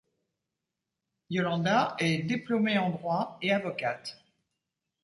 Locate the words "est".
1.99-2.23